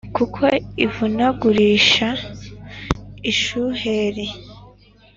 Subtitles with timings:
[0.15, 0.43] kuko
[0.83, 2.07] imvunagurisha
[3.31, 4.27] ishuheri,